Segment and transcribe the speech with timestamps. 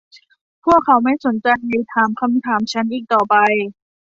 [0.65, 1.47] พวกเขาไม่สนใจ
[1.93, 3.35] ถามคำถามฉันอีกต่อไป